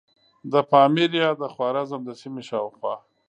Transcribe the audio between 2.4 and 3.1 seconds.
شاوخوا.